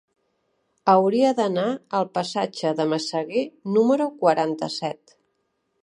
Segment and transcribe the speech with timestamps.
[0.93, 1.65] Hauria d'anar
[1.99, 3.45] al passatge de Massaguer
[3.77, 5.19] número quaranta-set.